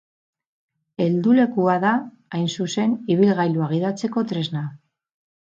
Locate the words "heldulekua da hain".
1.03-2.49